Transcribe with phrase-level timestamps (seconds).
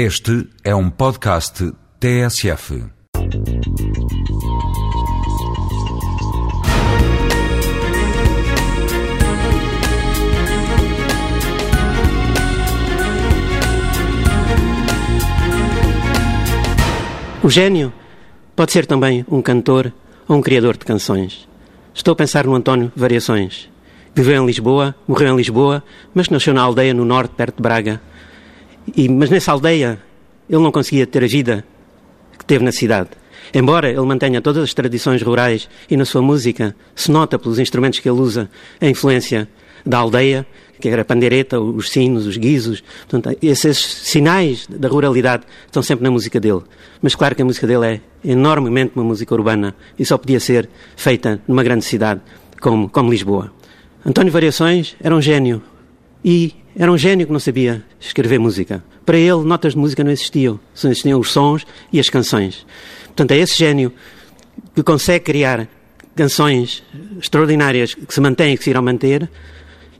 [0.00, 2.84] Este é um podcast TSF.
[17.42, 17.92] O gênio
[18.54, 19.92] pode ser também um cantor
[20.28, 21.48] ou um criador de canções.
[21.92, 23.68] Estou a pensar no António Variações.
[24.14, 25.82] Viveu em Lisboa, morreu em Lisboa,
[26.14, 28.00] mas nasceu na aldeia no norte, perto de Braga.
[28.96, 30.00] E, mas nessa aldeia
[30.48, 31.64] ele não conseguia ter a vida
[32.38, 33.10] que teve na cidade.
[33.52, 37.98] Embora ele mantenha todas as tradições rurais e na sua música se nota pelos instrumentos
[37.98, 39.48] que ele usa a influência
[39.84, 40.46] da aldeia,
[40.80, 42.82] que era a pandeireta, os sinos, os guizos.
[43.08, 46.62] Portanto, esses sinais da ruralidade estão sempre na música dele.
[47.00, 50.68] Mas claro que a música dele é enormemente uma música urbana e só podia ser
[50.96, 52.20] feita numa grande cidade
[52.60, 53.52] como, como Lisboa.
[54.04, 55.62] António Variações era um gênio
[56.24, 58.84] e era um gênio que não sabia escrever música.
[59.04, 60.60] Para ele, notas de música não existiam.
[60.72, 62.64] Só existiam os sons e as canções.
[63.06, 63.92] Portanto, é esse gênio
[64.76, 65.68] que consegue criar
[66.14, 66.84] canções
[67.20, 69.28] extraordinárias que se mantêm e que se irão manter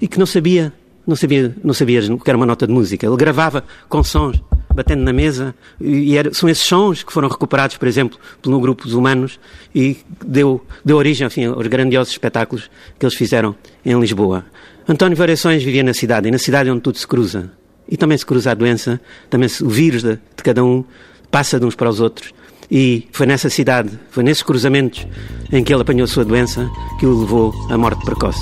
[0.00, 0.72] e que não sabia,
[1.04, 3.04] não sabia, não sabia o que era uma nota de música.
[3.04, 4.40] Ele gravava com sons,
[4.74, 8.84] batendo na mesa, e era, são esses sons que foram recuperados, por exemplo, pelo grupo
[8.84, 9.38] dos humanos
[9.74, 14.44] e deu, deu origem, enfim, aos grandiosos espetáculos que eles fizeram em Lisboa.
[14.88, 17.50] António Variações vivia na cidade, e na cidade onde tudo se cruza.
[17.88, 20.84] E também se cruza a doença, também se, o vírus de, de cada um
[21.30, 22.32] passa de uns para os outros.
[22.70, 25.06] E foi nessa cidade, foi nesses cruzamentos
[25.50, 28.40] em que ele apanhou a sua doença que o levou à morte precoce.